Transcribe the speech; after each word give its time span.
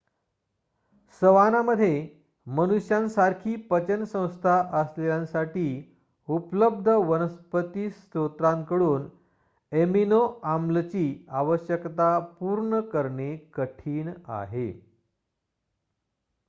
सवानामध्ये 1.21 1.89
मनुष्यांसारखी 2.47 3.55
पचन 3.69 4.03
संस्था 4.05 4.55
असलेल्यांसाठी 4.79 5.65
उपलब्ध 6.27 6.87
वनस्पती 7.01 7.89
स्रोतांकडून 7.91 9.07
एमिनो-आम्लची 9.71 11.05
आवश्यकता 11.41 12.17
पूर्ण 12.39 12.79
करणे 12.91 13.35
कठीण 13.53 14.11
आहे 14.29 14.69